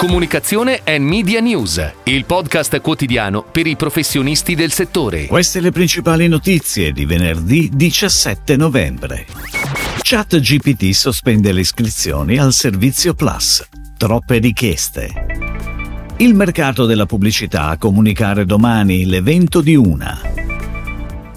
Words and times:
Comunicazione 0.00 0.80
e 0.82 0.98
Media 0.98 1.40
News, 1.40 1.92
il 2.04 2.24
podcast 2.24 2.80
quotidiano 2.80 3.42
per 3.44 3.66
i 3.66 3.76
professionisti 3.76 4.54
del 4.54 4.72
settore. 4.72 5.26
Queste 5.26 5.60
le 5.60 5.72
principali 5.72 6.26
notizie 6.26 6.90
di 6.90 7.04
venerdì 7.04 7.68
17 7.70 8.56
novembre. 8.56 9.26
ChatGPT 10.00 10.92
sospende 10.92 11.52
le 11.52 11.60
iscrizioni 11.60 12.38
al 12.38 12.54
servizio 12.54 13.12
Plus. 13.12 13.62
Troppe 13.98 14.38
richieste. 14.38 15.10
Il 16.16 16.34
mercato 16.34 16.86
della 16.86 17.04
pubblicità 17.04 17.66
a 17.66 17.76
comunicare 17.76 18.46
domani 18.46 19.04
l'evento 19.04 19.60
di 19.60 19.76
una. 19.76 20.18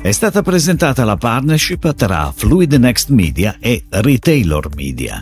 È 0.01 0.11
stata 0.11 0.41
presentata 0.41 1.03
la 1.03 1.17
partnership 1.17 1.93
tra 1.95 2.31
Fluid 2.33 2.71
Next 2.75 3.09
Media 3.09 3.57
e 3.59 3.83
Retailer 3.89 4.69
Media. 4.73 5.19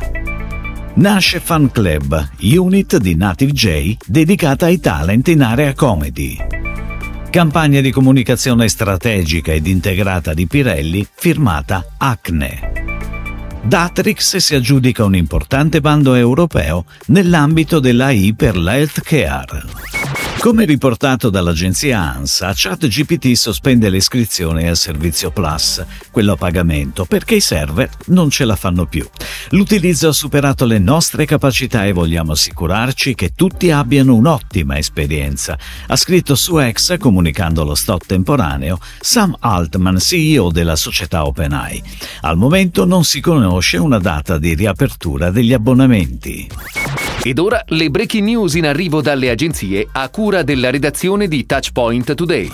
Nasce 0.94 1.40
Fan 1.40 1.72
Club, 1.72 2.30
unit 2.40 2.98
di 2.98 3.16
Native 3.16 3.54
J 3.54 3.96
dedicata 4.06 4.66
ai 4.66 4.80
talent 4.82 5.30
in 5.30 5.42
area 5.42 5.74
comedy. 5.74 6.36
Campagna 7.30 7.80
di 7.80 7.92
comunicazione 7.92 8.68
strategica 8.68 9.54
ed 9.54 9.68
integrata 9.68 10.34
di 10.34 10.48
Pirelli 10.48 11.08
firmata 11.10 11.86
Acne. 11.98 12.90
Datrix 13.64 14.36
si 14.38 14.54
aggiudica 14.54 15.06
un 15.06 15.16
importante 15.16 15.80
bando 15.80 16.14
europeo 16.14 16.84
nell'ambito 17.08 17.80
dell'AI 17.80 18.34
per 18.36 18.58
la 18.58 18.76
healthcare. 18.76 20.01
Come 20.42 20.66
riportato 20.66 21.30
dall'agenzia 21.30 22.00
ANSA, 22.00 22.52
ChatGPT 22.56 23.34
sospende 23.34 23.90
le 23.90 23.98
iscrizioni 23.98 24.68
al 24.68 24.76
servizio 24.76 25.30
Plus, 25.30 25.86
quello 26.10 26.32
a 26.32 26.36
pagamento, 26.36 27.06
perché 27.06 27.36
i 27.36 27.40
server 27.40 27.88
non 28.08 28.32
ce 28.32 28.46
la 28.46 28.56
fanno 28.56 28.88
più. 28.88 29.08
L'utilizzo 29.50 30.08
ha 30.08 30.14
superato 30.14 30.66
le 30.66 30.80
nostre 30.80 31.26
capacità 31.26 31.86
e 31.86 31.92
vogliamo 31.92 32.32
assicurarci 32.32 33.14
che 33.14 33.34
tutti 33.36 33.70
abbiano 33.70 34.16
un'ottima 34.16 34.80
esperienza, 34.80 35.56
ha 35.86 35.96
scritto 35.96 36.34
su 36.34 36.60
X 36.60 36.98
comunicando 36.98 37.64
lo 37.64 37.76
stop 37.76 38.08
temporaneo 38.08 38.80
Sam 39.00 39.38
Altman, 39.42 40.00
CEO 40.00 40.50
della 40.50 40.76
società 40.76 41.24
OpenAI. 41.28 41.84
Al 42.22 42.38
momento 42.38 42.84
non 42.86 43.04
si 43.04 43.22
conosce 43.22 43.78
una 43.78 44.00
data 44.00 44.40
di 44.40 44.56
riapertura 44.56 45.30
degli 45.30 45.54
abbonamenti. 45.54 46.50
Ed 47.24 47.38
ora 47.38 47.64
le 47.68 47.92
breaking 47.92 48.26
news 48.26 48.56
in 48.56 48.66
arrivo 48.66 49.00
dalle 49.00 49.30
agenzie 49.30 49.88
a 49.92 50.10
cura 50.10 50.42
della 50.42 50.72
redazione 50.72 51.28
di 51.28 51.46
Touchpoint 51.46 52.16
Today. 52.16 52.50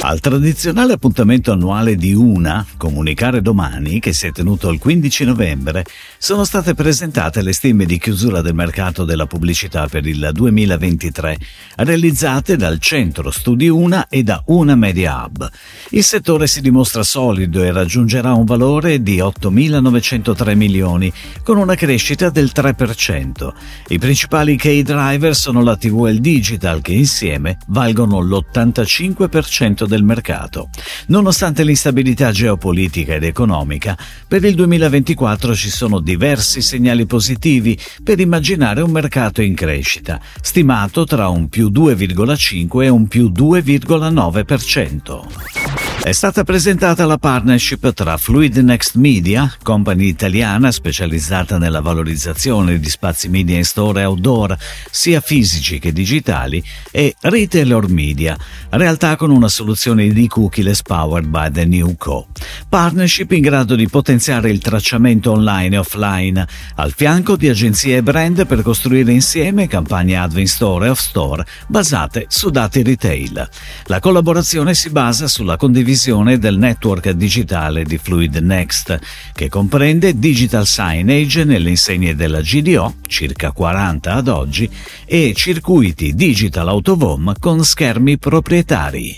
Al 0.00 0.20
tradizionale 0.20 0.92
appuntamento 0.92 1.50
annuale 1.50 1.96
di 1.96 2.14
UNA, 2.14 2.64
Comunicare 2.76 3.42
Domani, 3.42 3.98
che 3.98 4.12
si 4.12 4.28
è 4.28 4.30
tenuto 4.30 4.70
il 4.70 4.78
15 4.78 5.24
novembre, 5.24 5.84
sono 6.18 6.44
state 6.44 6.74
presentate 6.74 7.42
le 7.42 7.52
stime 7.52 7.86
di 7.86 7.98
chiusura 7.98 8.40
del 8.40 8.54
mercato 8.54 9.04
della 9.04 9.26
pubblicità 9.26 9.88
per 9.88 10.06
il 10.06 10.30
2023, 10.32 11.38
realizzate 11.78 12.56
dal 12.56 12.78
Centro 12.78 13.32
Studi 13.32 13.68
UNA 13.68 14.06
e 14.08 14.22
da 14.22 14.40
UNA 14.46 14.76
Media 14.76 15.24
Hub. 15.24 15.50
Il 15.90 16.04
settore 16.04 16.46
si 16.46 16.60
dimostra 16.60 17.02
solido 17.02 17.64
e 17.64 17.72
raggiungerà 17.72 18.32
un 18.34 18.44
valore 18.44 19.02
di 19.02 19.16
8.903 19.16 20.54
milioni, 20.54 21.12
con 21.42 21.56
una 21.56 21.74
crescita 21.74 22.30
del 22.30 22.52
3%. 22.54 23.52
I 23.96 23.98
principali 23.98 24.56
key 24.56 24.82
driver 24.82 25.34
sono 25.34 25.62
la 25.62 25.74
TV 25.74 26.04
e 26.04 26.10
il 26.10 26.20
digital, 26.20 26.82
che 26.82 26.92
insieme 26.92 27.56
valgono 27.68 28.20
l'85% 28.20 29.86
del 29.86 30.02
mercato. 30.02 30.68
Nonostante 31.06 31.64
l'instabilità 31.64 32.30
geopolitica 32.30 33.14
ed 33.14 33.24
economica, 33.24 33.96
per 34.28 34.44
il 34.44 34.54
2024 34.54 35.54
ci 35.54 35.70
sono 35.70 36.00
diversi 36.00 36.60
segnali 36.60 37.06
positivi 37.06 37.80
per 38.04 38.20
immaginare 38.20 38.82
un 38.82 38.90
mercato 38.90 39.40
in 39.40 39.54
crescita, 39.54 40.20
stimato 40.42 41.06
tra 41.06 41.28
un 41.28 41.48
più 41.48 41.70
2,5 41.70 42.82
e 42.82 42.88
un 42.90 43.08
più 43.08 43.30
2,9%. 43.30 45.65
È 46.02 46.12
stata 46.12 46.44
presentata 46.44 47.04
la 47.04 47.18
partnership 47.18 47.92
tra 47.92 48.16
Fluid 48.16 48.58
Next 48.58 48.94
Media, 48.94 49.52
company 49.64 50.06
italiana 50.06 50.70
specializzata 50.70 51.58
nella 51.58 51.80
valorizzazione 51.80 52.78
di 52.78 52.88
spazi 52.88 53.28
media 53.28 53.56
in 53.56 53.64
store 53.64 54.02
e 54.02 54.04
outdoor, 54.04 54.56
sia 54.88 55.20
fisici 55.20 55.80
che 55.80 55.92
digitali, 55.92 56.62
e 56.92 57.16
Retailer 57.22 57.88
Media, 57.88 58.38
realtà 58.70 59.16
con 59.16 59.30
una 59.30 59.48
soluzione 59.48 60.06
di 60.06 60.28
cookieless 60.28 60.82
powered 60.82 61.26
by 61.26 61.50
the 61.50 61.64
New 61.64 61.96
Co. 61.96 62.28
Partnership 62.68 63.32
in 63.32 63.42
grado 63.42 63.74
di 63.74 63.88
potenziare 63.88 64.50
il 64.50 64.60
tracciamento 64.60 65.32
online 65.32 65.74
e 65.74 65.78
offline, 65.78 66.46
al 66.76 66.92
fianco 66.94 67.34
di 67.34 67.48
agenzie 67.48 67.96
e 67.96 68.02
brand 68.04 68.46
per 68.46 68.62
costruire 68.62 69.10
insieme 69.10 69.66
campagne 69.66 70.16
ad 70.16 70.36
in 70.36 70.46
store 70.46 70.86
e 70.86 70.90
off 70.90 71.00
store 71.00 71.44
basate 71.66 72.26
su 72.28 72.50
dati 72.50 72.84
retail. 72.84 73.48
La 73.86 73.98
collaborazione 73.98 74.74
si 74.74 74.90
basa 74.90 75.26
sulla 75.26 75.56
condivisione 75.56 75.85
visione 75.86 76.36
del 76.38 76.58
network 76.58 77.10
digitale 77.10 77.84
di 77.84 77.96
Fluid 77.96 78.38
Next, 78.38 78.98
che 79.32 79.48
comprende 79.48 80.18
digital 80.18 80.66
signage 80.66 81.44
nelle 81.44 81.70
insegne 81.70 82.16
della 82.16 82.40
GDO, 82.40 82.94
circa 83.06 83.52
40 83.52 84.12
ad 84.12 84.26
oggi, 84.26 84.68
e 85.04 85.32
circuiti 85.32 86.16
digital 86.16 86.66
autovom 86.66 87.34
con 87.38 87.64
schermi 87.64 88.18
proprietari 88.18 89.16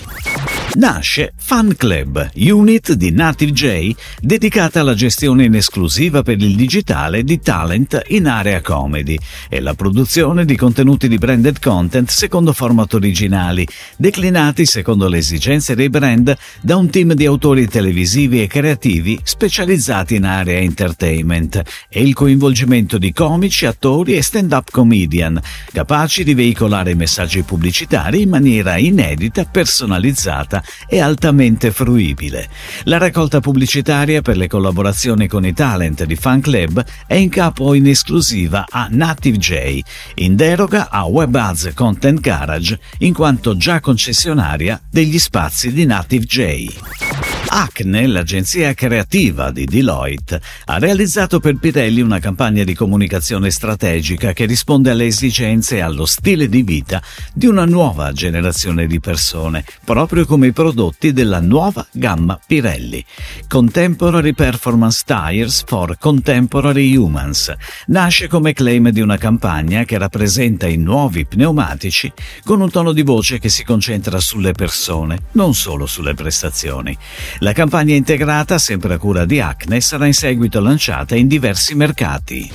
nasce 0.75 1.33
Fan 1.37 1.75
Club, 1.77 2.31
unit 2.35 2.93
di 2.93 3.11
Native 3.11 3.53
J 3.53 3.95
dedicata 4.21 4.81
alla 4.81 4.95
gestione 4.95 5.45
in 5.45 5.55
esclusiva 5.55 6.23
per 6.23 6.41
il 6.41 6.55
digitale 6.57 7.25
di 7.25 7.41
talent 7.41 8.03
in 8.09 8.27
area 8.27 8.61
comedy 8.61 9.17
e 9.49 9.61
la 9.61 9.75
produzione 9.75 10.45
di 10.45 10.57
contenuti 10.57 11.09
di 11.09 11.17
branded 11.17 11.59
content 11.59 12.11
secondo 12.11 12.53
format 12.53 12.93
originali, 12.95 13.67
declinati 13.97 14.67
secondo 14.67 15.09
le 15.09 15.19
esigenze 15.19 15.75
dei 15.75 15.89
brand 15.89 16.37
da 16.61 16.77
un 16.77 16.91
team 16.91 17.15
di 17.15 17.25
autori 17.25 17.67
televisivi 17.67 18.43
e 18.43 18.47
creativi 18.47 19.19
specializzati 19.23 20.17
in 20.17 20.25
area 20.25 20.59
entertainment 20.59 21.63
e 21.89 22.03
il 22.03 22.15
coinvolgimento 22.15 22.99
di 22.99 23.13
comici, 23.13 23.65
attori 23.65 24.15
e 24.15 24.23
stand-up 24.23 24.71
comedian, 24.71 25.41
capaci 25.73 26.25
di 26.25 26.35
veicolare 26.35 26.95
messaggi 26.95 27.43
pubblicitari 27.43 28.23
in 28.23 28.29
maniera 28.29 28.77
inedita, 28.77 29.45
personalizzata 29.45 30.58
limitata 30.59 30.63
e 30.87 31.01
altamente 31.01 31.71
fruibile. 31.71 32.49
La 32.85 32.99
raccolta 32.99 33.41
pubblicitaria 33.41 34.23
per 34.23 34.37
le 34.37 34.49
collaborazioni 34.49 35.27
con 35.27 35.45
i 35.45 35.53
talent 35.53 36.05
di 36.05 36.17
Fan 36.17 36.41
Club 36.41 36.85
è 37.07 37.15
in 37.15 37.29
capo 37.29 37.75
in 37.75 37.87
esclusiva 37.87 38.67
a 38.69 38.89
Native 38.91 39.39
J, 39.39 39.81
in 40.17 40.37
deroga 40.37 40.89
a 40.91 41.05
WebAds 41.05 41.73
Content 41.75 42.21
Garage, 42.21 42.79
in 42.99 43.13
quanto 43.13 43.57
già 43.57 43.81
concessionaria 43.81 44.81
degli 44.91 45.19
spazi 45.19 45.73
di 45.73 45.87
Native 45.87 46.25
J. 46.25 47.38
Acne, 47.47 48.07
l'agenzia 48.07 48.75
creativa 48.75 49.51
di 49.51 49.65
Deloitte, 49.65 50.41
ha 50.67 50.79
realizzato 50.79 51.41
per 51.41 51.57
Pirelli 51.57 52.01
una 52.01 52.19
campagna 52.19 52.65
di 52.65 52.75
comunicazione 52.75 53.51
strategica 53.51 54.33
che 54.33 54.45
risponde 54.45 54.91
alle 54.91 55.07
esigenze 55.07 55.77
e 55.77 55.81
allo 55.81 56.05
stile 56.05 56.49
di 56.49 56.63
vita 56.63 57.03
di 57.33 57.47
una 57.47 57.65
nuova 57.65 58.13
generazione 58.13 58.87
di 58.87 59.01
persone, 59.01 59.65
proprio 59.85 60.27
come 60.27 60.49
i 60.49 60.53
prodotti 60.53 61.13
della 61.13 61.41
nuova 61.41 61.87
gamma 61.93 62.39
Pirelli. 62.45 63.05
Contemporary 63.47 64.35
Performance 64.35 65.03
Tires 65.07 65.65
for 65.67 65.97
Contemporary 65.99 66.95
Humans 66.95 67.55
nasce 67.87 68.29
come 68.29 68.53
claim 68.53 68.91
di 68.91 69.01
una 69.01 69.17
campagna 69.17 69.85
che 69.85 69.99
rappresenta 69.99 70.67
i 70.67 70.77
nuovi 70.77 71.25
pneumatici 71.25 72.13
con 72.45 72.61
un 72.61 72.71
tono 72.71 72.93
di 72.93 73.03
voce 73.03 73.39
che 73.39 73.49
si 73.49 73.65
concentra 73.65 74.21
sulle 74.21 74.53
persone, 74.53 75.19
non 75.33 75.55
solo 75.55 75.87
sulle 75.87 76.15
prestazioni. 76.15 76.97
La 77.39 77.53
campagna 77.53 77.95
integrata, 77.95 78.59
sempre 78.59 78.95
a 78.95 78.99
cura 78.99 79.25
di 79.25 79.41
Acne, 79.41 79.81
sarà 79.81 80.07
in 80.07 80.15
seguito 80.15 80.61
lanciata 80.61 81.15
in 81.17 81.29
diversi 81.29 81.75
mercati. 81.75 82.51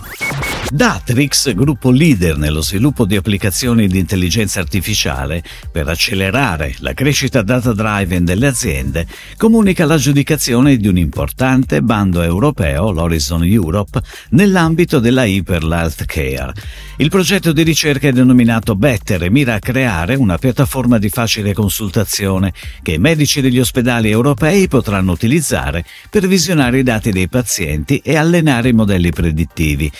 Datrix, 0.72 1.54
gruppo 1.54 1.92
leader 1.92 2.38
nello 2.38 2.62
sviluppo 2.62 3.06
di 3.06 3.16
applicazioni 3.16 3.88
di 3.88 4.00
intelligenza 4.00 4.60
artificiale 4.60 5.44
per 5.72 5.88
accelerare 5.88 6.74
la 6.80 6.94
crescita 6.94 7.42
data-driven 7.42 8.26
delle 8.26 8.48
aziende, 8.48 9.06
comunica 9.38 9.86
l'aggiudicazione 9.86 10.78
di 10.78 10.88
un 10.88 10.98
importante 10.98 11.82
bando 11.82 12.22
europeo, 12.22 12.92
l'Horizon 12.92 13.44
Europe, 13.44 14.02
nell'ambito 14.30 15.00
della 15.00 15.26
Hyper 15.26 15.64
Healthcare. 15.64 16.54
Il 16.98 17.10
progetto 17.10 17.52
di 17.52 17.64
ricerca 17.64 18.08
è 18.08 18.12
denominato 18.12 18.76
Better 18.76 19.24
e 19.24 19.30
mira 19.30 19.56
a 19.56 19.60
creare 19.60 20.16
una 20.16 20.38
piattaforma 20.38 20.98
di 20.98 21.10
facile 21.10 21.54
consultazione 21.54 22.54
che 22.82 22.94
i 22.94 23.00
medici 23.00 23.42
degli 23.42 23.60
ospedali 23.60 24.10
europei 24.10 24.68
potranno 24.68 25.12
utilizzare 25.12 25.86
per 26.10 26.28
visionare 26.28 26.80
i 26.80 26.84
dati 26.84 27.12
dei 27.12 27.28
pazienti 27.28 27.98
e 28.04 28.16
allenare 28.16 28.70
i 28.70 28.74
modelli 28.74 29.12
predittivi, 29.12 29.92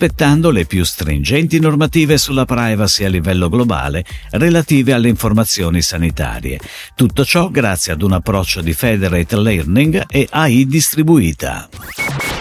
rispettando 0.00 0.50
le 0.50 0.64
più 0.64 0.82
stringenti 0.82 1.60
normative 1.60 2.16
sulla 2.16 2.46
privacy 2.46 3.04
a 3.04 3.08
livello 3.10 3.50
globale 3.50 4.02
relative 4.30 4.94
alle 4.94 5.10
informazioni 5.10 5.82
sanitarie. 5.82 6.58
Tutto 6.94 7.22
ciò 7.22 7.50
grazie 7.50 7.92
ad 7.92 8.00
un 8.00 8.12
approccio 8.12 8.62
di 8.62 8.72
Federate 8.72 9.36
Learning 9.36 10.06
e 10.08 10.26
AI 10.30 10.66
distribuita. 10.66 11.68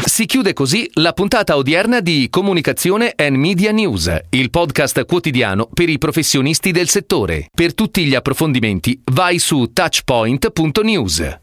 Si 0.06 0.26
chiude 0.26 0.54
così 0.54 0.90
la 0.94 1.12
puntata 1.12 1.58
odierna 1.58 2.00
di 2.00 2.28
Comunicazione 2.30 3.12
and 3.14 3.36
Media 3.36 3.72
News, 3.72 4.10
il 4.30 4.50
podcast 4.50 5.04
quotidiano 5.04 5.68
per 5.74 5.90
i 5.90 5.98
professionisti 5.98 6.72
del 6.72 6.88
settore. 6.88 7.50
Per 7.54 7.74
tutti 7.74 8.06
gli 8.06 8.16
approfondimenti 8.16 9.02
vai 9.12 9.38
su 9.38 9.72
touchpoint.news. 9.74 11.36